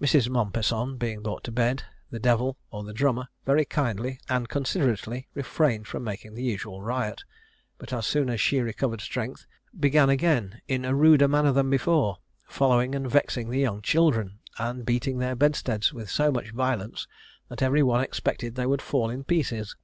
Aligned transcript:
Mrs. 0.00 0.28
Mompesson 0.30 0.98
being 0.98 1.20
brought 1.22 1.42
to 1.42 1.50
bed, 1.50 1.82
the 2.10 2.20
devil, 2.20 2.56
or 2.70 2.84
the 2.84 2.92
drummer, 2.92 3.26
very 3.44 3.64
kindly 3.64 4.20
and 4.28 4.48
considerately 4.48 5.26
refrained 5.34 5.88
from 5.88 6.04
making 6.04 6.34
the 6.34 6.44
usual 6.44 6.80
riot; 6.80 7.24
but, 7.76 7.92
as 7.92 8.06
soon 8.06 8.30
as 8.30 8.40
she 8.40 8.60
recovered 8.60 9.00
strength, 9.00 9.46
began 9.80 10.08
again, 10.10 10.60
"in 10.68 10.84
a 10.84 10.94
ruder 10.94 11.26
manner 11.26 11.50
than 11.50 11.70
before, 11.70 12.18
following 12.46 12.94
and 12.94 13.10
vexing 13.10 13.50
the 13.50 13.58
young 13.58 13.82
children, 13.82 14.38
and 14.60 14.86
beating 14.86 15.18
their 15.18 15.34
bedsteads 15.34 15.92
with 15.92 16.08
so 16.08 16.30
much 16.30 16.52
violence 16.52 17.08
that 17.48 17.60
every 17.60 17.82
one 17.82 18.00
expected 18.00 18.54
they 18.54 18.64
would 18.64 18.80
fall 18.80 19.10
in 19.10 19.24
pieces." 19.24 19.74